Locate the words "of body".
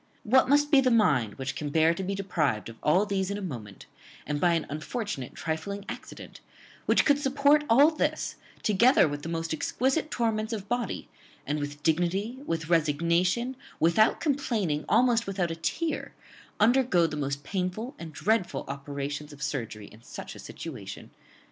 10.53-11.07